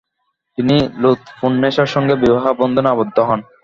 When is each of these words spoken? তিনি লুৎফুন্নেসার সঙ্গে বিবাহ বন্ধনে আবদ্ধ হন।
তিনি 0.57 0.75
লুৎফুন্নেসার 1.01 1.89
সঙ্গে 1.95 2.13
বিবাহ 2.15 2.45
বন্ধনে 2.59 2.89
আবদ্ধ 2.93 3.17
হন। 3.19 3.39